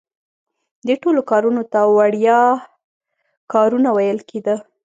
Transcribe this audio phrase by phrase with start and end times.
[0.87, 2.39] دې ټولو کارونو ته وړیا
[3.53, 4.55] کارونه ویل کیده.